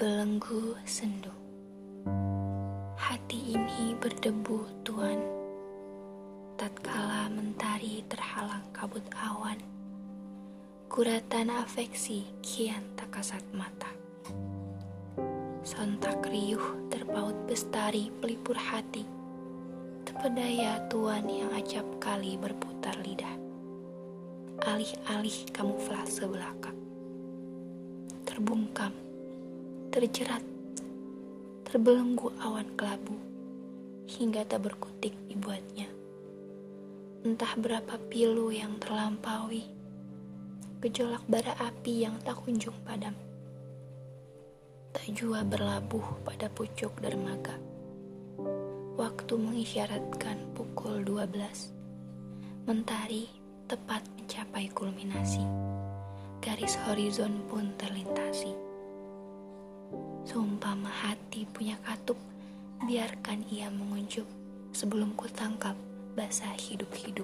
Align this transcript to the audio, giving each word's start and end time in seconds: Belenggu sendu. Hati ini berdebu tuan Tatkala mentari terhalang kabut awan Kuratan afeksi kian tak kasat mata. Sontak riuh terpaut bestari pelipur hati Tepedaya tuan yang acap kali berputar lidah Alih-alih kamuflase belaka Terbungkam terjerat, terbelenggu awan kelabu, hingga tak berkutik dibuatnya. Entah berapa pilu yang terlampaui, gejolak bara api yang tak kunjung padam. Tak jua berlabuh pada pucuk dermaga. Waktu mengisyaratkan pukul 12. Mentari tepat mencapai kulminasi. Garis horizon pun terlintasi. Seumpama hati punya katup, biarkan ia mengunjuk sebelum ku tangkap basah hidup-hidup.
Belenggu 0.00 0.80
sendu. 0.88 1.28
Hati 2.96 3.52
ini 3.52 3.92
berdebu 4.00 4.64
tuan 4.80 5.20
Tatkala 6.56 7.28
mentari 7.28 8.00
terhalang 8.08 8.64
kabut 8.72 9.04
awan 9.20 9.60
Kuratan 10.88 11.52
afeksi 11.52 12.24
kian 12.40 12.96
tak 12.96 13.20
kasat 13.20 13.44
mata. 13.52 13.92
Sontak 15.60 16.24
riuh 16.32 16.88
terpaut 16.88 17.36
bestari 17.44 18.08
pelipur 18.24 18.56
hati 18.56 19.04
Tepedaya 20.08 20.88
tuan 20.88 21.28
yang 21.28 21.52
acap 21.52 21.84
kali 22.00 22.40
berputar 22.40 22.96
lidah 23.04 23.49
Alih-alih 24.60 25.48
kamuflase 25.52 26.28
belaka 26.28 26.72
Terbungkam 28.28 28.92
terjerat, 29.90 30.46
terbelenggu 31.66 32.30
awan 32.38 32.78
kelabu, 32.78 33.18
hingga 34.06 34.46
tak 34.46 34.70
berkutik 34.70 35.10
dibuatnya. 35.26 35.90
Entah 37.26 37.58
berapa 37.58 37.98
pilu 38.06 38.54
yang 38.54 38.78
terlampaui, 38.78 39.66
gejolak 40.78 41.26
bara 41.26 41.58
api 41.58 42.06
yang 42.06 42.14
tak 42.22 42.38
kunjung 42.38 42.78
padam. 42.86 43.18
Tak 44.94 45.10
jua 45.10 45.42
berlabuh 45.42 46.22
pada 46.22 46.46
pucuk 46.46 46.94
dermaga. 47.02 47.58
Waktu 48.94 49.34
mengisyaratkan 49.34 50.54
pukul 50.54 51.02
12. 51.02 52.70
Mentari 52.70 53.39
tepat 53.70 54.02
mencapai 54.18 54.66
kulminasi. 54.74 55.46
Garis 56.42 56.74
horizon 56.90 57.38
pun 57.46 57.70
terlintasi. 57.78 58.50
Seumpama 60.26 60.90
hati 60.90 61.46
punya 61.46 61.78
katup, 61.86 62.18
biarkan 62.82 63.46
ia 63.46 63.70
mengunjuk 63.70 64.26
sebelum 64.74 65.14
ku 65.14 65.30
tangkap 65.30 65.78
basah 66.18 66.50
hidup-hidup. 66.58 67.19